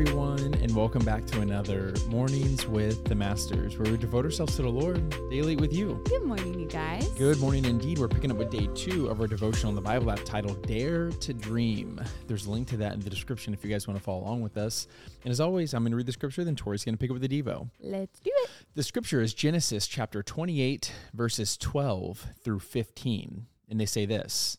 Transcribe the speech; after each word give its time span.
everyone, 0.00 0.54
and 0.62 0.76
welcome 0.76 1.04
back 1.04 1.26
to 1.26 1.40
another 1.40 1.92
Mornings 2.06 2.64
with 2.68 3.04
the 3.06 3.16
Masters, 3.16 3.76
where 3.76 3.90
we 3.90 3.98
devote 3.98 4.24
ourselves 4.24 4.54
to 4.54 4.62
the 4.62 4.68
Lord 4.68 5.10
daily 5.28 5.56
with 5.56 5.72
you. 5.72 6.00
Good 6.04 6.22
morning, 6.22 6.56
you 6.56 6.68
guys. 6.68 7.08
Good 7.18 7.40
morning 7.40 7.64
indeed. 7.64 7.98
We're 7.98 8.06
picking 8.06 8.30
up 8.30 8.36
with 8.36 8.48
day 8.48 8.68
two 8.76 9.08
of 9.08 9.20
our 9.20 9.26
devotional 9.26 9.70
in 9.70 9.74
the 9.74 9.80
Bible 9.82 10.12
app 10.12 10.20
titled 10.24 10.64
Dare 10.68 11.10
to 11.10 11.34
Dream. 11.34 12.00
There's 12.28 12.46
a 12.46 12.50
link 12.52 12.68
to 12.68 12.76
that 12.76 12.92
in 12.92 13.00
the 13.00 13.10
description 13.10 13.52
if 13.52 13.64
you 13.64 13.70
guys 13.70 13.88
want 13.88 13.98
to 13.98 14.04
follow 14.04 14.20
along 14.20 14.40
with 14.40 14.56
us. 14.56 14.86
And 15.24 15.32
as 15.32 15.40
always, 15.40 15.74
I'm 15.74 15.82
going 15.82 15.90
to 15.90 15.96
read 15.96 16.06
the 16.06 16.12
scripture, 16.12 16.44
then 16.44 16.54
Tori's 16.54 16.84
going 16.84 16.94
to 16.94 16.98
pick 16.98 17.10
up 17.10 17.18
with 17.18 17.28
the 17.28 17.42
Devo. 17.42 17.68
Let's 17.80 18.20
do 18.20 18.30
it. 18.32 18.50
The 18.76 18.84
scripture 18.84 19.20
is 19.20 19.34
Genesis 19.34 19.88
chapter 19.88 20.22
28, 20.22 20.92
verses 21.12 21.56
12 21.56 22.24
through 22.44 22.60
15. 22.60 23.46
And 23.68 23.80
they 23.80 23.86
say 23.86 24.06
this 24.06 24.58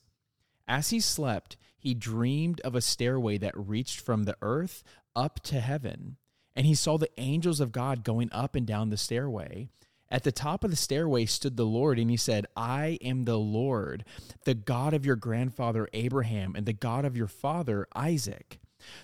As 0.67 0.89
he 0.89 0.99
slept, 0.99 1.55
he 1.77 1.93
dreamed 1.93 2.59
of 2.65 2.75
a 2.75 2.81
stairway 2.81 3.37
that 3.37 3.53
reached 3.55 4.01
from 4.01 4.23
the 4.23 4.35
earth 4.41 4.83
up 5.19 5.41
to 5.41 5.59
heaven. 5.59 6.15
And 6.55 6.65
he 6.65 6.73
saw 6.73 6.97
the 6.97 7.11
angels 7.17 7.59
of 7.59 7.71
God 7.71 8.03
going 8.03 8.29
up 8.31 8.55
and 8.55 8.65
down 8.65 8.89
the 8.89 8.97
stairway. 8.97 9.69
At 10.09 10.23
the 10.23 10.31
top 10.31 10.63
of 10.63 10.71
the 10.71 10.77
stairway 10.77 11.25
stood 11.25 11.55
the 11.55 11.65
Lord, 11.65 11.99
and 11.99 12.09
he 12.09 12.17
said, 12.17 12.47
I 12.55 12.97
am 13.01 13.25
the 13.25 13.37
Lord, 13.37 14.05
the 14.45 14.55
God 14.55 14.93
of 14.93 15.05
your 15.05 15.15
grandfather 15.15 15.87
Abraham, 15.93 16.55
and 16.55 16.65
the 16.65 16.73
God 16.73 17.05
of 17.05 17.15
your 17.15 17.27
father 17.27 17.87
Isaac. 17.95 18.59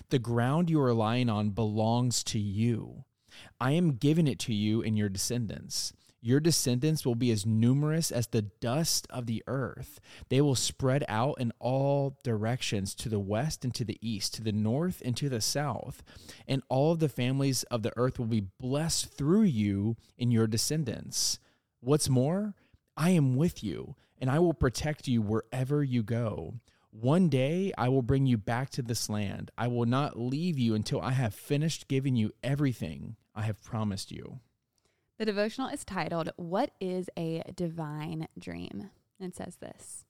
The 0.08 0.18
ground 0.18 0.68
you 0.68 0.80
are 0.80 0.94
lying 0.94 1.28
on 1.28 1.50
belongs 1.50 2.24
to 2.24 2.38
you. 2.38 3.04
I 3.60 3.72
am 3.72 3.96
giving 3.96 4.26
it 4.26 4.38
to 4.40 4.54
you 4.54 4.82
and 4.82 4.96
your 4.98 5.08
descendants. 5.08 5.92
Your 6.20 6.40
descendants 6.40 7.04
will 7.04 7.14
be 7.14 7.30
as 7.30 7.46
numerous 7.46 8.10
as 8.10 8.26
the 8.26 8.42
dust 8.42 9.06
of 9.10 9.26
the 9.26 9.44
earth. 9.46 10.00
They 10.28 10.40
will 10.40 10.54
spread 10.54 11.04
out 11.08 11.40
in 11.40 11.52
all 11.60 12.18
directions 12.24 12.94
to 12.96 13.08
the 13.08 13.20
west 13.20 13.64
and 13.64 13.74
to 13.74 13.84
the 13.84 13.98
east, 14.00 14.34
to 14.34 14.42
the 14.42 14.52
north 14.52 15.02
and 15.04 15.16
to 15.18 15.28
the 15.28 15.40
south. 15.40 16.02
And 16.48 16.62
all 16.68 16.92
of 16.92 16.98
the 16.98 17.08
families 17.08 17.62
of 17.64 17.82
the 17.82 17.92
earth 17.96 18.18
will 18.18 18.26
be 18.26 18.48
blessed 18.58 19.12
through 19.12 19.42
you 19.42 19.96
and 20.18 20.32
your 20.32 20.46
descendants. 20.46 21.38
What's 21.80 22.08
more, 22.08 22.54
I 22.96 23.10
am 23.10 23.36
with 23.36 23.62
you, 23.62 23.94
and 24.18 24.30
I 24.30 24.38
will 24.38 24.54
protect 24.54 25.06
you 25.06 25.22
wherever 25.22 25.84
you 25.84 26.02
go. 26.02 26.54
One 26.90 27.28
day 27.28 27.72
I 27.76 27.90
will 27.90 28.02
bring 28.02 28.24
you 28.26 28.38
back 28.38 28.70
to 28.70 28.82
this 28.82 29.10
land. 29.10 29.50
I 29.58 29.68
will 29.68 29.84
not 29.84 30.18
leave 30.18 30.58
you 30.58 30.74
until 30.74 31.00
I 31.00 31.10
have 31.10 31.34
finished 31.34 31.88
giving 31.88 32.16
you 32.16 32.32
everything 32.42 33.16
I 33.34 33.42
have 33.42 33.62
promised 33.62 34.10
you. 34.10 34.40
The 35.18 35.24
devotional 35.24 35.68
is 35.68 35.82
titled, 35.82 36.30
What 36.36 36.72
is 36.78 37.08
a 37.16 37.42
Divine 37.54 38.28
Dream? 38.38 38.90
And 39.18 39.34
says 39.34 39.56
this 39.56 40.04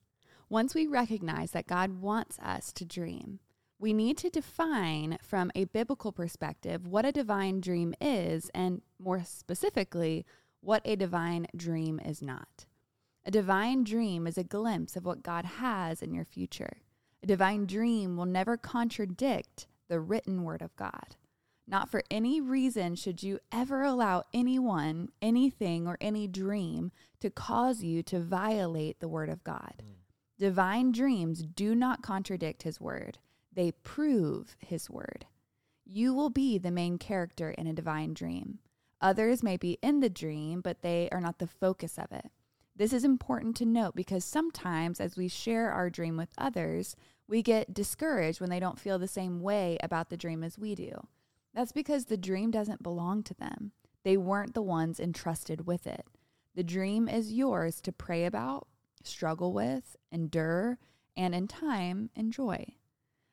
Once 0.49 0.75
we 0.75 0.89
recognize 0.89 1.53
that 1.53 1.69
God 1.69 2.01
wants 2.01 2.41
us 2.41 2.73
to 2.73 2.85
dream, 2.85 3.39
we 3.79 3.93
need 3.93 4.19
to 4.19 4.31
define 4.31 5.19
from 5.23 5.53
a 5.55 5.67
biblical 5.67 6.11
perspective 6.11 6.89
what 6.89 7.05
a 7.05 7.12
divine 7.12 7.61
dream 7.61 7.95
is, 8.01 8.51
and 8.53 8.83
more 8.99 9.23
specifically, 9.25 10.27
what 10.61 10.83
a 10.84 10.97
divine 10.97 11.47
dream 11.55 12.01
is 12.05 12.21
not. 12.21 12.67
A 13.25 13.31
divine 13.31 13.84
dream 13.84 14.27
is 14.27 14.37
a 14.37 14.43
glimpse 14.43 14.97
of 14.97 15.05
what 15.05 15.23
God 15.23 15.45
has 15.45 16.03
in 16.03 16.15
your 16.15 16.25
future. 16.25 16.79
A 17.23 17.27
divine 17.29 17.67
dream 17.67 18.17
will 18.17 18.27
never 18.27 18.57
contradict 18.57 19.69
the 19.89 20.01
written 20.01 20.43
word 20.43 20.62
of 20.62 20.75
God. 20.75 21.15
Not 21.69 21.91
for 21.91 22.03
any 22.11 22.41
reason 22.41 22.95
should 22.95 23.22
you 23.22 23.41
ever 23.50 23.83
allow 23.83 24.22
anyone, 24.33 25.11
anything, 25.20 25.89
or 25.89 25.98
any 26.00 26.28
dream 26.28 26.92
to 27.20 27.31
cause 27.31 27.83
you 27.83 28.03
to 28.05 28.20
violate 28.20 29.00
the 29.00 29.09
word 29.09 29.28
of 29.28 29.42
God. 29.42 29.83
Mm. 29.83 29.97
Divine 30.39 30.92
dreams 30.92 31.42
do 31.42 31.75
not 31.75 32.03
contradict 32.03 32.62
his 32.62 32.81
word, 32.81 33.19
they 33.53 33.72
prove 33.72 34.56
his 34.60 34.88
word. 34.91 35.26
You 35.84 36.15
will 36.15 36.31
be 36.31 36.59
the 36.59 36.71
main 36.71 36.99
character 36.99 37.50
in 37.50 37.66
a 37.66 37.72
divine 37.72 38.12
dream. 38.12 38.59
Others 39.00 39.43
may 39.43 39.56
be 39.56 39.78
in 39.82 40.00
the 40.00 40.10
dream, 40.10 40.60
but 40.60 40.82
they 40.82 41.09
are 41.10 41.21
not 41.21 41.38
the 41.38 41.47
focus 41.47 41.99
of 41.99 42.12
it. 42.12 42.31
This 42.75 42.93
is 42.93 43.05
important 43.05 43.56
to 43.56 43.65
note 43.65 43.94
because 43.94 44.25
sometimes, 44.25 45.00
as 45.00 45.16
we 45.16 45.28
share 45.28 45.71
our 45.71 45.88
dream 45.88 46.16
with 46.16 46.28
others, 46.37 46.97
we 47.26 47.43
get 47.43 47.72
discouraged 47.72 48.41
when 48.41 48.50
they 48.50 48.60
don't 48.60 48.78
feel 48.78 48.99
the 48.99 49.09
same 49.09 49.41
way 49.41 49.78
about 49.82 50.10
the 50.10 50.16
dream 50.16 50.44
as 50.44 50.59
we 50.59 50.75
do. 50.75 51.06
That's 51.56 51.72
because 51.72 52.05
the 52.05 52.19
dream 52.19 52.50
doesn't 52.50 52.83
belong 52.83 53.22
to 53.22 53.34
them. 53.34 53.72
They 54.05 54.19
weren't 54.19 54.53
the 54.53 54.61
ones 54.61 55.00
entrusted 55.00 55.67
with 55.67 55.87
it. 55.87 56.05
The 56.55 56.62
dream 56.62 57.09
is 57.09 57.33
yours 57.33 57.81
to 57.81 57.93
pray 57.93 58.27
about, 58.27 58.69
struggle 59.03 59.55
with, 59.55 59.97
endure, 60.12 60.78
and 61.17 61.34
in 61.34 61.49
time, 61.49 62.11
enjoy. 62.15 62.75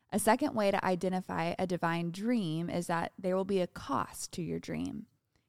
A 0.09 0.19
second 0.19 0.55
way 0.55 0.71
to 0.71 0.85
identify 0.85 1.53
a 1.59 1.67
divine 1.67 2.11
dream 2.11 2.69
is 2.69 2.87
that 2.87 3.11
there 3.19 3.35
will 3.35 3.43
be 3.43 3.59
a 3.59 3.67
cost 3.67 4.31
to 4.31 4.41
your 4.41 4.59
dream. 4.59 5.07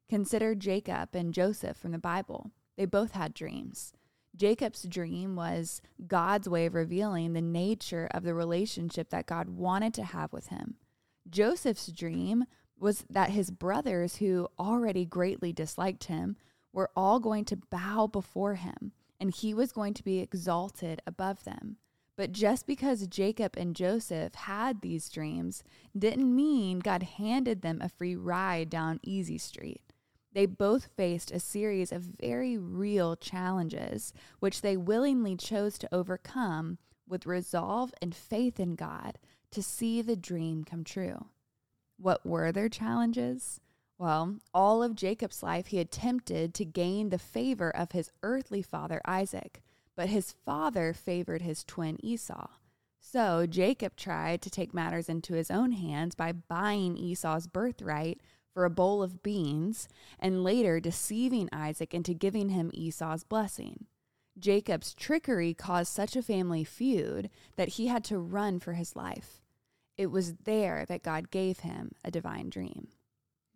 Consider 0.09 0.56
Jacob 0.56 1.11
and 1.15 1.33
Joseph 1.33 1.77
from 1.77 1.93
the 1.93 1.99
Bible. 1.99 2.51
They 2.77 2.87
both 2.87 3.12
had 3.12 3.35
dreams. 3.35 3.93
Jacob's 4.35 4.83
dream 4.83 5.37
was 5.37 5.81
God's 6.09 6.49
way 6.49 6.67
of 6.67 6.75
revealing 6.75 7.35
the 7.35 7.41
nature 7.41 8.09
of 8.12 8.25
the 8.25 8.35
relationship 8.35 9.11
that 9.11 9.27
God 9.27 9.49
wanted 9.49 9.95
to 9.95 10.03
have 10.03 10.33
with 10.33 10.49
him. 10.49 10.75
Joseph's 11.31 11.87
dream 11.87 12.45
was 12.79 13.05
that 13.09 13.31
his 13.31 13.51
brothers, 13.51 14.17
who 14.17 14.49
already 14.59 15.05
greatly 15.05 15.53
disliked 15.53 16.05
him, 16.05 16.37
were 16.73 16.91
all 16.97 17.21
going 17.21 17.45
to 17.47 17.57
bow 17.57 18.07
before 18.07 18.57
him, 18.57 18.93
and 19.21 19.33
he 19.33 19.55
was 19.55 19.73
going 19.73 19.95
to 19.95 20.03
be 20.03 20.19
exalted 20.19 21.01
above 21.07 21.45
them. 21.45 21.77
But 22.17 22.33
just 22.33 22.67
because 22.67 23.07
Jacob 23.07 23.57
and 23.57 23.75
Joseph 23.75 24.35
had 24.35 24.81
these 24.81 25.09
dreams 25.09 25.65
didn't 25.97 26.35
mean 26.35 26.79
God 26.79 27.03
handed 27.03 27.62
them 27.62 27.81
a 27.81 27.89
free 27.89 28.15
ride 28.15 28.71
down 28.71 29.01
Easy 29.03 29.39
Street. 29.39 29.83
They 30.33 30.47
both 30.47 30.91
faced 30.97 31.31
a 31.31 31.41
series 31.41 31.93
of 31.93 32.03
very 32.03 32.59
real 32.59 33.15
challenges, 33.17 34.12
which 34.41 34.61
they 34.61 34.77
willingly 34.77 35.37
chose 35.37 35.79
to 35.79 35.95
overcome 35.95 36.79
with 37.06 37.27
resolve 37.27 37.93
and 38.03 38.15
faith 38.15 38.59
in 38.59 38.75
God 38.75 39.19
to 39.53 39.62
see 39.62 40.03
the 40.03 40.17
dream 40.17 40.65
come 40.65 40.83
true. 40.83 41.27
What 41.97 42.25
were 42.27 42.53
their 42.53 42.69
challenges? 42.69 43.60
Well, 43.99 44.38
all 44.53 44.82
of 44.82 44.97
Jacob's 44.97 45.43
life, 45.43 45.69
he 45.69 45.78
attempted 45.78 46.53
to 46.55 46.65
gain 46.65 47.10
the 47.10 47.19
favor 47.19 47.75
of 47.75 47.93
his 47.93 48.10
earthly 48.22 48.62
father 48.62 49.00
Isaac, 49.05 49.62
but 49.97 50.09
his 50.09 50.32
father 50.44 50.93
favored 50.93 51.43
his 51.43 51.62
twin 51.62 52.05
Esau. 52.05 52.49
So 53.00 53.47
Jacob 53.47 53.97
tried 53.97 54.43
to 54.43 54.50
take 54.50 54.75
matters 54.75 55.09
into 55.09 55.34
his 55.34 55.50
own 55.50 55.72
hands 55.72 56.15
by 56.15 56.32
buying 56.32 56.97
Esau's 56.97 57.47
birthright 57.47 58.21
for 58.53 58.65
a 58.65 58.71
bowl 58.71 59.03
of 59.03 59.22
beans 59.22 59.88
and 60.19 60.43
later 60.43 60.81
deceiving 60.81 61.49
Isaac 61.53 61.93
into 61.93 62.15
giving 62.15 62.49
him 62.49 62.71
Esau's 62.72 63.22
blessing. 63.22 63.87
Jacob's 64.38 64.94
trickery 64.94 65.55
caused 65.55 65.93
such 65.93 66.16
a 66.16 66.22
family 66.22 66.65
feud 66.65 67.31
that 67.56 67.71
he 67.71 67.87
had 67.87 68.03
to 68.05 68.19
run 68.19 68.59
for 68.59 68.72
his 68.72 68.97
life. 68.97 69.44
It 69.97 70.10
was 70.10 70.34
there 70.44 70.84
that 70.88 71.03
God 71.03 71.31
gave 71.31 71.60
him 71.60 71.93
a 72.05 72.10
divine 72.10 72.50
dream. 72.50 72.88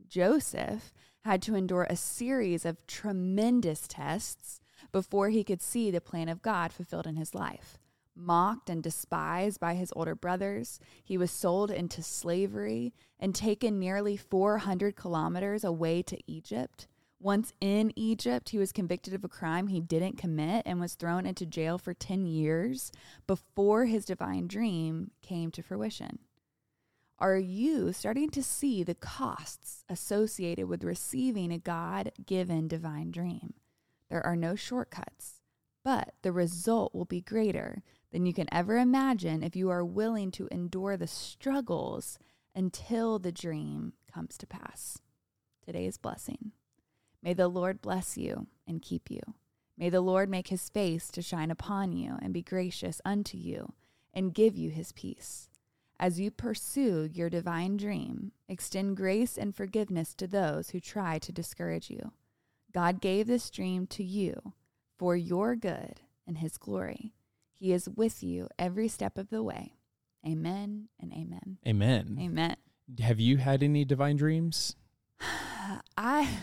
Joseph 0.06 0.92
had 1.24 1.42
to 1.42 1.54
endure 1.54 1.86
a 1.90 1.96
series 1.96 2.64
of 2.64 2.86
tremendous 2.86 3.86
tests 3.88 4.60
before 4.92 5.30
he 5.30 5.44
could 5.44 5.60
see 5.60 5.90
the 5.90 6.00
plan 6.00 6.28
of 6.28 6.42
God 6.42 6.72
fulfilled 6.72 7.06
in 7.06 7.16
his 7.16 7.34
life. 7.34 7.78
Mocked 8.14 8.70
and 8.70 8.82
despised 8.82 9.60
by 9.60 9.74
his 9.74 9.92
older 9.94 10.14
brothers, 10.14 10.80
he 11.04 11.18
was 11.18 11.30
sold 11.30 11.70
into 11.70 12.02
slavery 12.02 12.92
and 13.18 13.34
taken 13.34 13.78
nearly 13.78 14.16
400 14.16 14.96
kilometers 14.96 15.64
away 15.64 16.02
to 16.02 16.18
Egypt. 16.26 16.86
Once 17.20 17.52
in 17.60 17.92
Egypt, 17.96 18.50
he 18.50 18.58
was 18.58 18.72
convicted 18.72 19.12
of 19.12 19.24
a 19.24 19.28
crime 19.28 19.66
he 19.66 19.80
didn't 19.80 20.16
commit 20.16 20.62
and 20.66 20.78
was 20.80 20.94
thrown 20.94 21.26
into 21.26 21.44
jail 21.44 21.76
for 21.76 21.92
10 21.92 22.26
years 22.26 22.92
before 23.26 23.86
his 23.86 24.04
divine 24.04 24.46
dream 24.46 25.10
came 25.20 25.50
to 25.50 25.62
fruition. 25.62 26.20
Are 27.20 27.36
you 27.36 27.92
starting 27.92 28.30
to 28.30 28.44
see 28.44 28.84
the 28.84 28.94
costs 28.94 29.84
associated 29.88 30.68
with 30.68 30.84
receiving 30.84 31.50
a 31.50 31.58
God 31.58 32.12
given 32.24 32.68
divine 32.68 33.10
dream? 33.10 33.54
There 34.08 34.24
are 34.24 34.36
no 34.36 34.54
shortcuts, 34.54 35.40
but 35.84 36.14
the 36.22 36.30
result 36.30 36.94
will 36.94 37.06
be 37.06 37.20
greater 37.20 37.82
than 38.12 38.24
you 38.24 38.32
can 38.32 38.46
ever 38.52 38.78
imagine 38.78 39.42
if 39.42 39.56
you 39.56 39.68
are 39.68 39.84
willing 39.84 40.30
to 40.32 40.48
endure 40.52 40.96
the 40.96 41.08
struggles 41.08 42.20
until 42.54 43.18
the 43.18 43.32
dream 43.32 43.94
comes 44.12 44.38
to 44.38 44.46
pass. 44.46 44.98
Today's 45.66 45.98
blessing. 45.98 46.52
May 47.20 47.34
the 47.34 47.48
Lord 47.48 47.82
bless 47.82 48.16
you 48.16 48.46
and 48.64 48.80
keep 48.80 49.10
you. 49.10 49.20
May 49.76 49.90
the 49.90 50.00
Lord 50.00 50.30
make 50.30 50.48
his 50.48 50.68
face 50.68 51.08
to 51.10 51.22
shine 51.22 51.50
upon 51.50 51.92
you 51.92 52.16
and 52.22 52.32
be 52.32 52.42
gracious 52.42 53.00
unto 53.04 53.36
you 53.36 53.72
and 54.14 54.32
give 54.32 54.56
you 54.56 54.70
his 54.70 54.92
peace. 54.92 55.50
As 56.00 56.20
you 56.20 56.30
pursue 56.30 57.10
your 57.12 57.28
divine 57.28 57.76
dream, 57.76 58.30
extend 58.48 58.96
grace 58.96 59.36
and 59.36 59.54
forgiveness 59.54 60.14
to 60.14 60.28
those 60.28 60.70
who 60.70 60.78
try 60.78 61.18
to 61.18 61.32
discourage 61.32 61.90
you. 61.90 62.12
God 62.72 63.00
gave 63.00 63.26
this 63.26 63.50
dream 63.50 63.86
to 63.88 64.04
you 64.04 64.52
for 64.96 65.16
your 65.16 65.56
good 65.56 66.00
and 66.26 66.38
His 66.38 66.56
glory. 66.56 67.14
He 67.52 67.72
is 67.72 67.88
with 67.88 68.22
you 68.22 68.48
every 68.58 68.86
step 68.86 69.18
of 69.18 69.30
the 69.30 69.42
way. 69.42 69.74
Amen 70.24 70.88
and 71.00 71.12
amen. 71.12 71.58
Amen. 71.66 72.16
Amen. 72.20 72.56
Have 73.00 73.18
you 73.18 73.38
had 73.38 73.64
any 73.64 73.84
divine 73.84 74.16
dreams? 74.16 74.76
I 75.96 76.38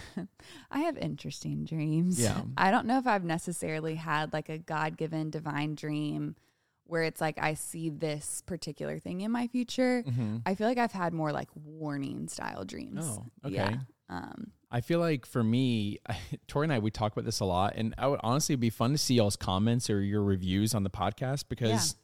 I 0.69 0.79
have 0.79 0.97
interesting 0.97 1.63
dreams. 1.63 2.19
Yeah. 2.19 2.41
I 2.57 2.71
don't 2.71 2.85
know 2.85 2.97
if 2.97 3.07
I've 3.07 3.23
necessarily 3.23 3.95
had 3.95 4.33
like 4.33 4.49
a 4.49 4.57
God-given 4.57 5.29
divine 5.29 5.75
dream 5.75 6.35
where 6.85 7.03
it's 7.03 7.21
like 7.21 7.37
I 7.39 7.53
see 7.55 7.89
this 7.89 8.43
particular 8.45 8.99
thing 8.99 9.21
in 9.21 9.31
my 9.31 9.47
future. 9.47 10.03
Mm-hmm. 10.07 10.37
I 10.45 10.55
feel 10.55 10.67
like 10.67 10.77
I've 10.77 10.91
had 10.91 11.13
more 11.13 11.31
like 11.31 11.49
warning 11.55 12.27
style 12.27 12.63
dreams. 12.63 13.05
Oh, 13.05 13.25
okay. 13.45 13.55
Yeah. 13.55 13.77
Um 14.09 14.51
I 14.71 14.81
feel 14.81 14.99
like 14.99 15.25
for 15.25 15.43
me, 15.43 15.99
Tori 16.47 16.65
and 16.65 16.73
I, 16.73 16.79
we 16.79 16.91
talk 16.91 17.13
about 17.13 17.25
this 17.25 17.39
a 17.39 17.45
lot, 17.45 17.73
and 17.75 17.95
I 17.97 18.07
would 18.07 18.19
honestly 18.23 18.55
be 18.55 18.69
fun 18.69 18.91
to 18.91 18.97
see 18.97 19.15
y'all's 19.15 19.37
comments 19.37 19.89
or 19.89 20.01
your 20.01 20.23
reviews 20.23 20.75
on 20.75 20.83
the 20.83 20.89
podcast 20.89 21.45
because 21.47 21.95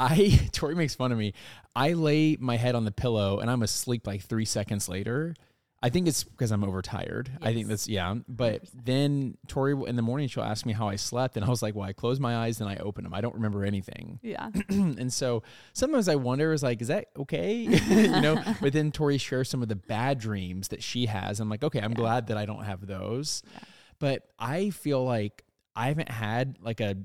I 0.00 0.48
Tori 0.52 0.74
makes 0.74 0.94
fun 0.94 1.12
of 1.12 1.18
me. 1.18 1.34
I 1.76 1.92
lay 1.92 2.36
my 2.40 2.56
head 2.56 2.74
on 2.74 2.84
the 2.84 2.90
pillow 2.90 3.38
and 3.38 3.50
I'm 3.50 3.62
asleep 3.62 4.06
like 4.06 4.22
three 4.22 4.44
seconds 4.46 4.88
later. 4.88 5.34
I 5.82 5.88
think 5.88 6.08
it's 6.08 6.24
because 6.24 6.50
I'm 6.50 6.62
overtired. 6.62 7.30
I 7.40 7.46
think 7.54 7.60
Yes. 7.60 7.68
that's 7.68 7.88
yeah. 7.88 8.14
But 8.28 8.64
100%. 8.64 8.84
then 8.84 9.38
Tori 9.48 9.74
in 9.88 9.96
the 9.96 10.02
morning 10.02 10.28
she'll 10.28 10.42
ask 10.44 10.66
me 10.66 10.74
how 10.74 10.88
I 10.88 10.96
slept, 10.96 11.36
and 11.36 11.44
I 11.44 11.48
was 11.48 11.62
like, 11.62 11.74
"Well, 11.74 11.88
I 11.88 11.94
closed 11.94 12.20
my 12.20 12.36
eyes 12.36 12.60
and 12.60 12.68
I 12.68 12.76
opened 12.76 13.06
them. 13.06 13.14
I 13.14 13.22
don't 13.22 13.34
remember 13.34 13.64
anything." 13.64 14.18
yeah. 14.22 14.50
and 14.68 15.10
so 15.12 15.42
sometimes 15.72 16.06
I 16.08 16.16
wonder, 16.16 16.52
is 16.52 16.62
like, 16.62 16.82
is 16.82 16.88
that 16.88 17.06
okay? 17.16 17.54
you 17.88 18.20
know, 18.20 18.42
but 18.60 18.74
then 18.74 18.92
Tori 18.92 19.16
shares 19.16 19.48
some 19.48 19.62
of 19.62 19.68
the 19.68 19.76
bad 19.76 20.18
dreams 20.18 20.68
that 20.68 20.82
she 20.82 21.06
has. 21.06 21.40
I'm 21.40 21.48
like, 21.48 21.64
okay, 21.64 21.80
I'm 21.80 21.92
Yeah. 21.92 21.96
glad 21.96 22.26
that 22.26 22.36
I 22.36 22.44
don't 22.44 22.64
have 22.64 22.86
those. 22.86 23.42
Yeah. 23.52 23.58
But 23.98 24.28
I 24.38 24.70
feel 24.70 25.02
like 25.04 25.44
I 25.74 25.88
haven't 25.88 26.10
had 26.10 26.58
like 26.60 26.80
a 26.80 26.96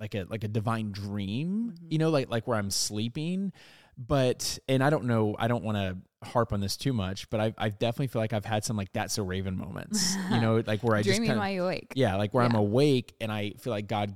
like 0.00 0.14
a 0.16 0.24
like 0.28 0.42
a 0.44 0.48
divine 0.48 0.90
dream, 0.90 1.72
Mhm. 1.80 1.92
you 1.92 1.98
know, 1.98 2.10
like 2.10 2.28
like 2.28 2.46
where 2.48 2.58
I'm 2.58 2.70
sleeping. 2.70 3.52
But 3.98 4.58
and 4.68 4.82
I 4.84 4.90
don't 4.90 5.04
know, 5.04 5.34
I 5.38 5.48
don't 5.48 5.64
want 5.64 5.76
to 5.78 5.96
harp 6.28 6.52
on 6.52 6.60
this 6.60 6.76
too 6.76 6.92
much, 6.92 7.30
but 7.30 7.40
I 7.40 7.54
I 7.56 7.68
definitely 7.70 8.08
feel 8.08 8.20
like 8.20 8.32
I've 8.32 8.44
had 8.44 8.64
some 8.64 8.76
like 8.76 8.92
that's 8.92 9.14
so 9.14 9.22
Raven 9.24 9.56
moments, 9.56 10.16
you 10.30 10.40
know, 10.40 10.62
like 10.66 10.82
where 10.82 10.96
I 10.96 11.02
just 11.02 11.16
Dreaming 11.18 11.38
while 11.38 11.50
you 11.50 11.62
awake. 11.64 11.92
yeah, 11.94 12.16
like 12.16 12.34
where 12.34 12.44
I'm 12.44 12.54
awake 12.54 13.14
and 13.20 13.32
I 13.32 13.52
feel 13.58 13.72
like 13.72 13.86
God 13.88 14.14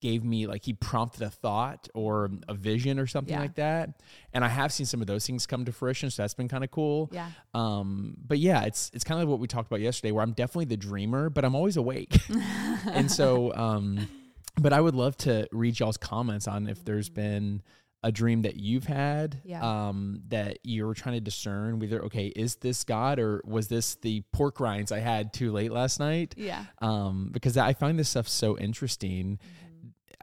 gave 0.00 0.24
me 0.24 0.46
like 0.46 0.64
he 0.64 0.72
prompted 0.72 1.20
a 1.22 1.28
thought 1.28 1.86
or 1.94 2.30
a 2.48 2.54
vision 2.54 2.98
or 2.98 3.06
something 3.06 3.34
Yeah. 3.34 3.40
like 3.40 3.56
that. 3.56 4.00
And 4.32 4.42
I 4.42 4.48
have 4.48 4.72
seen 4.72 4.86
some 4.86 5.02
of 5.02 5.06
those 5.06 5.26
things 5.26 5.46
come 5.46 5.66
to 5.66 5.72
fruition, 5.72 6.10
so 6.10 6.22
that's 6.22 6.32
been 6.34 6.48
kind 6.48 6.64
of 6.64 6.70
cool. 6.70 7.08
Yeah. 7.12 7.28
Um 7.54 8.16
but 8.26 8.38
yeah, 8.38 8.62
it's 8.64 8.90
it's 8.94 9.04
kind 9.04 9.22
of 9.22 9.28
what 9.28 9.38
we 9.38 9.46
talked 9.46 9.68
about 9.70 9.80
yesterday 9.80 10.10
where 10.10 10.22
I'm 10.24 10.32
definitely 10.32 10.64
the 10.64 10.76
dreamer, 10.78 11.30
but 11.30 11.44
I'm 11.44 11.54
always 11.54 11.76
awake. 11.76 12.18
and 12.90 13.08
so 13.12 13.54
um 13.54 14.08
but 14.60 14.72
I 14.72 14.80
would 14.80 14.94
love 14.96 15.16
to 15.18 15.46
read 15.52 15.78
y'all's 15.78 15.96
comments 15.98 16.48
on 16.48 16.66
if 16.66 16.84
there's 16.84 17.08
been 17.08 17.62
a 18.02 18.10
dream 18.10 18.42
that 18.42 18.56
you've 18.56 18.84
had 18.86 19.40
Yeah. 19.44 19.88
um 19.88 20.22
that 20.28 20.58
you're 20.64 20.94
trying 20.94 21.16
to 21.16 21.20
discern 21.20 21.78
whether 21.78 22.02
okay 22.04 22.28
is 22.28 22.56
this 22.56 22.82
god 22.84 23.18
or 23.18 23.42
was 23.44 23.68
this 23.68 23.96
the 23.96 24.22
pork 24.32 24.58
rinds 24.58 24.90
i 24.90 25.00
had 25.00 25.32
too 25.34 25.52
late 25.52 25.70
last 25.70 26.00
night 26.00 26.34
yeah. 26.38 26.64
um, 26.80 27.28
because 27.32 27.56
I 27.58 27.74
find 27.74 27.98
this 27.98 28.08
stuff 28.08 28.26
so 28.28 28.56
interesting 28.58 29.38
Mhm. 29.38 29.69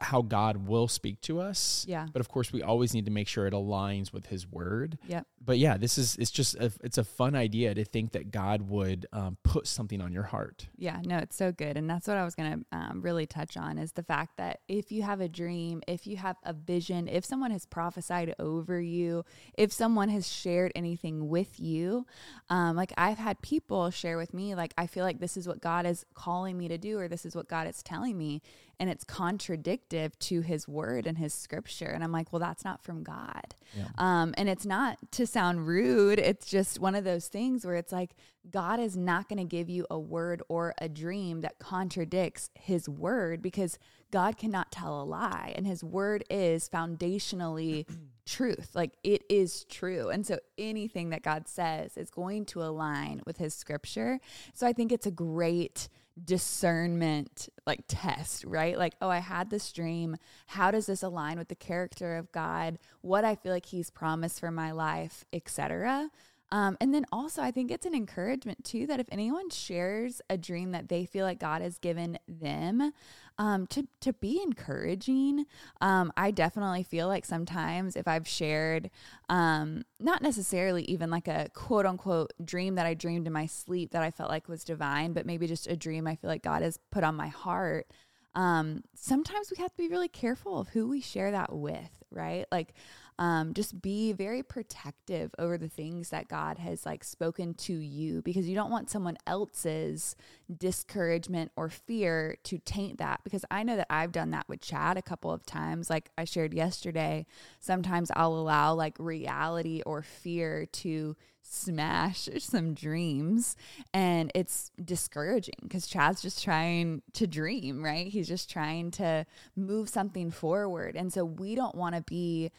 How 0.00 0.22
God 0.22 0.68
will 0.68 0.88
speak 0.88 1.20
to 1.22 1.40
us. 1.40 1.84
Yeah. 1.88 2.06
But 2.12 2.20
of 2.20 2.28
course, 2.28 2.52
we 2.52 2.62
always 2.62 2.94
need 2.94 3.06
to 3.06 3.10
make 3.10 3.28
sure 3.28 3.46
it 3.46 3.54
aligns 3.54 4.12
with 4.12 4.26
His 4.26 4.46
Word. 4.46 4.98
Yeah. 5.06 5.22
But 5.44 5.58
yeah, 5.58 5.76
this 5.76 5.98
is 5.98 6.16
it's 6.16 6.30
just 6.30 6.54
a, 6.56 6.70
it's 6.82 6.98
a 6.98 7.04
fun 7.04 7.34
idea 7.34 7.74
to 7.74 7.84
think 7.84 8.12
that 8.12 8.30
God 8.30 8.68
would 8.68 9.06
um, 9.12 9.38
put 9.42 9.66
something 9.66 10.00
on 10.00 10.12
your 10.12 10.24
heart. 10.24 10.68
Yeah, 10.76 11.00
no, 11.04 11.18
it's 11.18 11.36
so 11.36 11.52
good. 11.52 11.76
And 11.76 11.88
that's 11.88 12.06
what 12.06 12.16
I 12.16 12.24
was 12.24 12.34
going 12.34 12.60
to 12.60 12.76
um, 12.76 13.02
really 13.02 13.26
touch 13.26 13.56
on 13.56 13.78
is 13.78 13.92
the 13.92 14.02
fact 14.02 14.36
that 14.36 14.60
if 14.68 14.92
you 14.92 15.02
have 15.02 15.20
a 15.20 15.28
dream, 15.28 15.82
if 15.88 16.06
you 16.06 16.16
have 16.16 16.36
a 16.44 16.52
vision, 16.52 17.08
if 17.08 17.24
someone 17.24 17.50
has 17.50 17.66
prophesied 17.66 18.34
over 18.38 18.80
you, 18.80 19.24
if 19.56 19.72
someone 19.72 20.08
has 20.10 20.28
shared 20.28 20.72
anything 20.74 21.28
with 21.28 21.58
you, 21.58 22.06
um, 22.50 22.76
like 22.76 22.92
I've 22.96 23.18
had 23.18 23.40
people 23.42 23.90
share 23.90 24.16
with 24.16 24.32
me, 24.32 24.54
like, 24.54 24.74
I 24.78 24.86
feel 24.86 25.04
like 25.04 25.18
this 25.18 25.36
is 25.36 25.48
what 25.48 25.60
God 25.60 25.86
is 25.86 26.04
calling 26.14 26.56
me 26.56 26.68
to 26.68 26.78
do, 26.78 26.98
or 26.98 27.08
this 27.08 27.24
is 27.24 27.34
what 27.34 27.48
God 27.48 27.66
is 27.66 27.82
telling 27.82 28.16
me. 28.16 28.42
And 28.80 28.88
it's 28.88 29.04
contradictive 29.04 30.18
to 30.20 30.40
his 30.40 30.68
word 30.68 31.06
and 31.06 31.18
his 31.18 31.34
scripture. 31.34 31.86
And 31.86 32.04
I'm 32.04 32.12
like, 32.12 32.32
well, 32.32 32.40
that's 32.40 32.64
not 32.64 32.82
from 32.82 33.02
God. 33.02 33.54
Yeah. 33.76 33.86
Um, 33.98 34.34
and 34.38 34.48
it's 34.48 34.66
not 34.66 34.98
to 35.12 35.26
sound 35.26 35.66
rude. 35.66 36.18
It's 36.18 36.46
just 36.46 36.78
one 36.78 36.94
of 36.94 37.04
those 37.04 37.28
things 37.28 37.66
where 37.66 37.74
it's 37.74 37.92
like 37.92 38.10
God 38.50 38.80
is 38.80 38.96
not 38.96 39.28
going 39.28 39.38
to 39.38 39.44
give 39.44 39.68
you 39.68 39.86
a 39.90 39.98
word 39.98 40.42
or 40.48 40.74
a 40.78 40.88
dream 40.88 41.40
that 41.42 41.58
contradicts 41.58 42.50
his 42.54 42.88
word 42.88 43.42
because 43.42 43.78
God 44.10 44.38
cannot 44.38 44.72
tell 44.72 45.02
a 45.02 45.04
lie. 45.04 45.52
And 45.56 45.66
his 45.66 45.84
word 45.84 46.24
is 46.30 46.68
foundationally 46.68 47.86
truth. 48.26 48.70
Like 48.74 48.92
it 49.02 49.22
is 49.28 49.64
true. 49.64 50.08
And 50.08 50.26
so 50.26 50.38
anything 50.56 51.10
that 51.10 51.22
God 51.22 51.48
says 51.48 51.96
is 51.96 52.10
going 52.10 52.46
to 52.46 52.62
align 52.62 53.22
with 53.26 53.38
his 53.38 53.54
scripture. 53.54 54.20
So 54.54 54.66
I 54.66 54.72
think 54.72 54.92
it's 54.92 55.06
a 55.06 55.10
great 55.10 55.88
discernment 56.24 57.48
like 57.66 57.84
test, 57.88 58.44
right? 58.44 58.76
Like, 58.78 58.94
oh, 59.00 59.08
I 59.08 59.18
had 59.18 59.50
this 59.50 59.72
dream. 59.72 60.16
How 60.46 60.70
does 60.70 60.86
this 60.86 61.02
align 61.02 61.38
with 61.38 61.48
the 61.48 61.54
character 61.54 62.16
of 62.16 62.32
God? 62.32 62.78
What 63.00 63.24
I 63.24 63.34
feel 63.34 63.52
like 63.52 63.66
he's 63.66 63.90
promised 63.90 64.40
for 64.40 64.50
my 64.50 64.70
life, 64.72 65.24
etc. 65.32 66.10
Um, 66.50 66.76
and 66.80 66.94
then 66.94 67.04
also, 67.12 67.42
I 67.42 67.50
think 67.50 67.70
it's 67.70 67.86
an 67.86 67.94
encouragement 67.94 68.64
too 68.64 68.86
that 68.86 69.00
if 69.00 69.06
anyone 69.10 69.50
shares 69.50 70.22
a 70.30 70.38
dream 70.38 70.72
that 70.72 70.88
they 70.88 71.04
feel 71.04 71.24
like 71.24 71.38
God 71.38 71.60
has 71.62 71.78
given 71.78 72.18
them, 72.26 72.92
um, 73.38 73.66
to 73.68 73.86
to 74.00 74.12
be 74.12 74.40
encouraging. 74.42 75.46
Um, 75.80 76.12
I 76.16 76.30
definitely 76.30 76.82
feel 76.82 77.06
like 77.06 77.24
sometimes 77.24 77.96
if 77.96 78.08
I've 78.08 78.26
shared, 78.26 78.90
um, 79.28 79.82
not 80.00 80.22
necessarily 80.22 80.82
even 80.84 81.10
like 81.10 81.28
a 81.28 81.48
quote 81.54 81.86
unquote 81.86 82.32
dream 82.44 82.74
that 82.74 82.86
I 82.86 82.94
dreamed 82.94 83.26
in 83.26 83.32
my 83.32 83.46
sleep 83.46 83.92
that 83.92 84.02
I 84.02 84.10
felt 84.10 84.30
like 84.30 84.48
was 84.48 84.64
divine, 84.64 85.12
but 85.12 85.26
maybe 85.26 85.46
just 85.46 85.68
a 85.68 85.76
dream 85.76 86.06
I 86.06 86.16
feel 86.16 86.28
like 86.28 86.42
God 86.42 86.62
has 86.62 86.78
put 86.90 87.04
on 87.04 87.14
my 87.14 87.28
heart. 87.28 87.86
Um, 88.34 88.82
sometimes 88.94 89.50
we 89.50 89.60
have 89.62 89.72
to 89.72 89.76
be 89.76 89.88
really 89.88 90.08
careful 90.08 90.60
of 90.60 90.68
who 90.68 90.88
we 90.88 91.00
share 91.00 91.30
that 91.30 91.52
with, 91.52 91.97
right? 92.10 92.46
Like, 92.50 92.74
um, 93.18 93.52
just 93.52 93.82
be 93.82 94.12
very 94.12 94.44
protective 94.44 95.34
over 95.38 95.58
the 95.58 95.68
things 95.68 96.10
that 96.10 96.28
God 96.28 96.58
has 96.58 96.86
like 96.86 97.02
spoken 97.02 97.54
to 97.54 97.72
you 97.72 98.22
because 98.22 98.48
you 98.48 98.54
don't 98.54 98.70
want 98.70 98.90
someone 98.90 99.16
else's 99.26 100.14
discouragement 100.56 101.50
or 101.56 101.68
fear 101.68 102.36
to 102.44 102.58
taint 102.58 102.98
that. 102.98 103.20
Because 103.24 103.44
I 103.50 103.64
know 103.64 103.74
that 103.76 103.88
I've 103.90 104.12
done 104.12 104.30
that 104.30 104.48
with 104.48 104.60
Chad 104.60 104.96
a 104.96 105.02
couple 105.02 105.32
of 105.32 105.44
times. 105.44 105.90
Like 105.90 106.10
I 106.16 106.24
shared 106.24 106.54
yesterday, 106.54 107.26
sometimes 107.58 108.12
I'll 108.14 108.34
allow 108.34 108.74
like 108.74 108.94
reality 109.00 109.82
or 109.84 110.02
fear 110.02 110.66
to 110.66 111.16
smash 111.50 112.28
some 112.38 112.74
dreams 112.74 113.56
and 113.94 114.30
it's 114.34 114.70
discouraging 114.82 115.54
because 115.62 115.86
Chad's 115.86 116.22
just 116.22 116.42
trying 116.42 117.02
to 117.14 117.26
dream, 117.26 117.84
right? 117.84 118.06
He's 118.06 118.28
just 118.28 118.50
trying 118.50 118.90
to 118.92 119.26
move 119.56 119.88
something 119.88 120.30
forward. 120.30 120.96
And 120.96 121.12
so 121.12 121.24
we 121.24 121.54
don't 121.54 121.74
want 121.74 121.94
to 121.94 122.02
be 122.02 122.50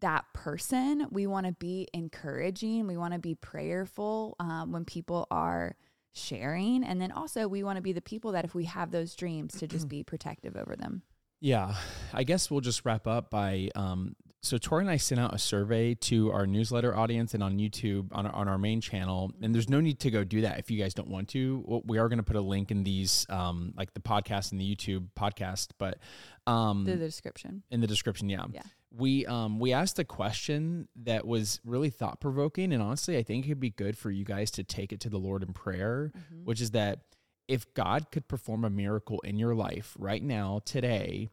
that 0.00 0.24
person. 0.34 1.06
We 1.10 1.26
want 1.26 1.46
to 1.46 1.52
be 1.52 1.88
encouraging. 1.92 2.86
We 2.86 2.96
want 2.96 3.14
to 3.14 3.18
be 3.18 3.34
prayerful 3.34 4.36
um, 4.38 4.72
when 4.72 4.84
people 4.84 5.26
are 5.30 5.76
sharing. 6.12 6.84
And 6.84 7.00
then 7.00 7.12
also, 7.12 7.48
we 7.48 7.62
want 7.62 7.76
to 7.76 7.82
be 7.82 7.92
the 7.92 8.02
people 8.02 8.32
that 8.32 8.44
if 8.44 8.54
we 8.54 8.64
have 8.64 8.90
those 8.90 9.14
dreams, 9.14 9.58
to 9.58 9.66
just 9.66 9.88
be 9.88 10.02
protective 10.02 10.56
over 10.56 10.76
them. 10.76 11.02
Yeah, 11.40 11.74
I 12.12 12.24
guess 12.24 12.50
we'll 12.50 12.60
just 12.60 12.84
wrap 12.84 13.06
up 13.06 13.30
by. 13.30 13.70
Um, 13.74 14.16
so 14.40 14.56
Tori 14.56 14.82
and 14.82 14.90
I 14.90 14.96
sent 14.98 15.20
out 15.20 15.34
a 15.34 15.38
survey 15.38 15.94
to 15.94 16.30
our 16.30 16.46
newsletter 16.46 16.96
audience 16.96 17.34
and 17.34 17.42
on 17.42 17.58
YouTube 17.58 18.08
on 18.12 18.26
our, 18.26 18.34
on 18.34 18.48
our 18.48 18.58
main 18.58 18.80
channel, 18.80 19.32
and 19.42 19.54
there's 19.54 19.68
no 19.68 19.80
need 19.80 19.98
to 20.00 20.10
go 20.10 20.22
do 20.24 20.42
that 20.42 20.58
if 20.58 20.70
you 20.70 20.78
guys 20.80 20.94
don't 20.94 21.08
want 21.08 21.28
to. 21.30 21.82
We 21.86 21.98
are 21.98 22.08
going 22.08 22.18
to 22.18 22.22
put 22.24 22.36
a 22.36 22.40
link 22.40 22.70
in 22.70 22.84
these, 22.84 23.26
um, 23.28 23.74
like 23.76 23.94
the 23.94 24.00
podcast 24.00 24.52
and 24.52 24.60
the 24.60 24.74
YouTube 24.76 25.08
podcast, 25.18 25.68
but 25.78 25.98
um, 26.46 26.84
The, 26.84 26.92
the 26.92 27.06
description. 27.06 27.62
in 27.70 27.80
the 27.80 27.86
description, 27.86 28.28
yeah. 28.28 28.44
Yeah. 28.52 28.62
We 28.90 29.26
um 29.26 29.58
we 29.58 29.74
asked 29.74 29.98
a 29.98 30.04
question 30.04 30.88
that 31.04 31.26
was 31.26 31.60
really 31.64 31.90
thought 31.90 32.20
provoking, 32.20 32.72
and 32.72 32.82
honestly, 32.82 33.18
I 33.18 33.22
think 33.22 33.44
it'd 33.44 33.60
be 33.60 33.68
good 33.70 33.98
for 33.98 34.10
you 34.10 34.24
guys 34.24 34.50
to 34.52 34.64
take 34.64 34.92
it 34.94 35.00
to 35.00 35.10
the 35.10 35.18
Lord 35.18 35.42
in 35.42 35.52
prayer 35.52 36.10
Mhm. 36.16 36.44
which 36.44 36.60
is 36.62 36.70
that 36.70 37.00
if 37.48 37.72
God 37.74 38.10
could 38.10 38.28
perform 38.28 38.64
a 38.64 38.70
miracle 38.70 39.20
in 39.20 39.38
your 39.38 39.54
life 39.54 39.94
right 39.98 40.22
now, 40.22 40.60
today, 40.64 41.28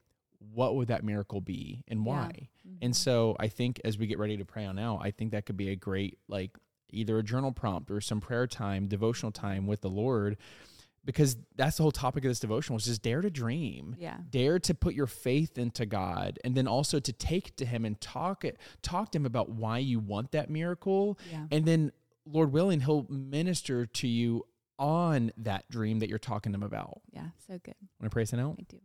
what 0.54 0.76
would 0.76 0.88
that 0.88 1.04
miracle 1.04 1.42
be 1.42 1.84
and 1.88 2.00
Yeah. 2.02 2.06
why? 2.06 2.50
Mhm. 2.68 2.78
And 2.82 2.96
so 2.96 3.36
I 3.40 3.48
think 3.48 3.80
as 3.84 3.98
we 3.98 4.08
get 4.08 4.20
ready 4.20 4.38
to 4.38 4.46
pray 4.46 4.66
on 4.66 4.76
now, 4.76 5.00
I 5.00 5.12
think 5.12 5.32
that 5.32 5.46
could 5.46 5.58
be 5.58 5.70
a 5.70 5.76
great, 5.76 6.18
like, 6.28 6.58
either 6.92 7.18
a 7.18 7.24
journal 7.24 7.52
prompt 7.52 7.92
or 7.92 8.00
some 8.02 8.22
prayer 8.22 8.48
time, 8.48 8.88
devotional 8.88 9.32
time 9.32 9.68
with 9.68 9.82
the 9.82 9.90
Lord, 9.90 10.38
because 11.04 11.38
that's 11.56 11.78
the 11.78 11.84
whole 11.84 11.92
topic 11.92 12.24
of 12.26 12.30
this 12.30 12.40
devotional 12.40 12.78
is 12.78 12.86
just 12.86 13.02
dare 13.02 13.22
to 13.22 13.30
dream. 13.30 13.96
yeah. 14.00 14.18
Dare 14.30 14.58
to 14.60 14.74
put 14.74 14.96
your 14.96 15.08
faith 15.08 15.58
into 15.58 15.86
God 15.86 16.40
and 16.44 16.56
then 16.56 16.68
also 16.68 17.00
to 17.00 17.14
take 17.14 17.56
to 17.58 17.66
him 17.66 17.86
and 17.86 18.00
talk 18.02 18.44
it 18.46 18.58
talk 18.82 19.12
to 19.12 19.18
him 19.18 19.26
about 19.26 19.50
why 19.50 19.78
you 19.78 20.00
want 20.00 20.32
that 20.32 20.50
miracle 20.50 21.20
Yeah. 21.32 21.48
and 21.52 21.66
then 21.66 21.92
lord 22.26 22.52
willing 22.52 22.80
he'll 22.82 23.06
minister 23.08 23.86
to 23.86 24.08
you 24.08 24.46
on 24.80 25.32
that 25.38 25.70
dream 25.70 26.00
that 26.00 26.10
you're 26.10 26.18
talking 26.18 26.52
to 26.52 26.56
him 26.58 26.64
about 26.64 27.02
Yeah. 27.12 27.30
So 27.48 27.60
good. 27.60 27.76
want 28.00 28.06
to 28.06 28.10
pray 28.10 28.24
this 28.24 28.34
out 28.34 28.56
I 28.60 28.64
do. 28.68 28.80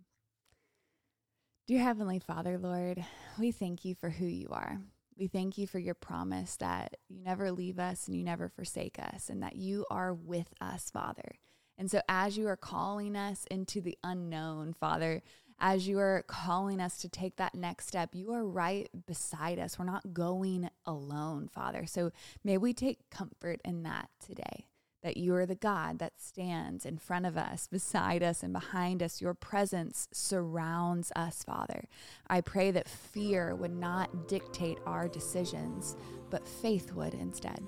Dear 1.70 1.84
Heavenly 1.84 2.18
Father, 2.18 2.58
Lord, 2.58 3.04
we 3.38 3.52
thank 3.52 3.84
you 3.84 3.94
for 3.94 4.10
who 4.10 4.26
you 4.26 4.48
are. 4.50 4.80
We 5.16 5.28
thank 5.28 5.56
you 5.56 5.68
for 5.68 5.78
your 5.78 5.94
promise 5.94 6.56
that 6.56 6.96
you 7.08 7.20
never 7.22 7.52
leave 7.52 7.78
us 7.78 8.08
and 8.08 8.16
you 8.16 8.24
never 8.24 8.48
forsake 8.48 8.98
us, 8.98 9.30
and 9.30 9.40
that 9.44 9.54
you 9.54 9.86
are 9.88 10.12
with 10.12 10.52
us, 10.60 10.90
Father. 10.90 11.36
And 11.78 11.88
so, 11.88 12.00
as 12.08 12.36
you 12.36 12.48
are 12.48 12.56
calling 12.56 13.14
us 13.14 13.44
into 13.52 13.80
the 13.80 13.96
unknown, 14.02 14.72
Father, 14.72 15.22
as 15.60 15.86
you 15.86 16.00
are 16.00 16.24
calling 16.26 16.80
us 16.80 16.98
to 17.02 17.08
take 17.08 17.36
that 17.36 17.54
next 17.54 17.86
step, 17.86 18.16
you 18.16 18.32
are 18.32 18.44
right 18.44 18.90
beside 19.06 19.60
us. 19.60 19.78
We're 19.78 19.84
not 19.84 20.12
going 20.12 20.70
alone, 20.86 21.46
Father. 21.46 21.86
So, 21.86 22.10
may 22.42 22.58
we 22.58 22.72
take 22.72 23.10
comfort 23.10 23.60
in 23.64 23.84
that 23.84 24.08
today 24.18 24.66
that 25.02 25.16
you 25.16 25.34
are 25.34 25.46
the 25.46 25.54
God 25.54 25.98
that 25.98 26.12
stands 26.18 26.84
in 26.84 26.98
front 26.98 27.26
of 27.26 27.36
us, 27.36 27.66
beside 27.66 28.22
us, 28.22 28.42
and 28.42 28.52
behind 28.52 29.02
us. 29.02 29.20
Your 29.20 29.34
presence 29.34 30.08
surrounds 30.12 31.10
us, 31.16 31.42
Father. 31.42 31.84
I 32.28 32.40
pray 32.40 32.70
that 32.70 32.88
fear 32.88 33.54
would 33.54 33.74
not 33.74 34.28
dictate 34.28 34.78
our 34.86 35.08
decisions, 35.08 35.96
but 36.30 36.46
faith 36.46 36.92
would 36.92 37.14
instead. 37.14 37.60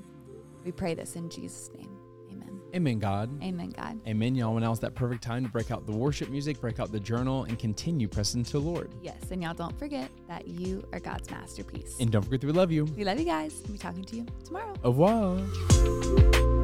We 0.64 0.72
pray 0.72 0.94
this 0.94 1.16
in 1.16 1.28
Jesus' 1.30 1.70
name. 1.74 1.96
Amen. 2.30 2.60
Amen, 2.74 2.98
God. 2.98 3.42
Amen, 3.42 3.70
God. 3.70 4.00
Amen, 4.06 4.34
y'all. 4.34 4.56
And 4.56 4.64
now's 4.64 4.80
that 4.80 4.94
perfect 4.94 5.22
time 5.22 5.44
to 5.44 5.50
break 5.50 5.70
out 5.70 5.86
the 5.86 5.92
worship 5.92 6.28
music, 6.30 6.60
break 6.60 6.80
out 6.80 6.92
the 6.92 7.00
journal, 7.00 7.44
and 7.44 7.58
continue 7.58 8.08
pressing 8.08 8.44
to 8.44 8.52
the 8.52 8.60
Lord. 8.60 8.94
Yes, 9.02 9.18
and 9.30 9.42
y'all 9.42 9.54
don't 9.54 9.78
forget 9.78 10.10
that 10.28 10.46
you 10.48 10.86
are 10.92 11.00
God's 11.00 11.30
masterpiece. 11.30 11.96
And 12.00 12.10
don't 12.10 12.22
forget 12.22 12.40
that 12.42 12.46
we 12.46 12.52
love 12.52 12.70
you. 12.70 12.84
we 12.84 13.04
love 13.04 13.18
you 13.18 13.26
guys. 13.26 13.60
We'll 13.64 13.72
be 13.72 13.78
talking 13.78 14.04
to 14.04 14.16
you 14.16 14.26
tomorrow. 14.44 14.74
Au 14.84 14.90
revoir. 14.90 16.61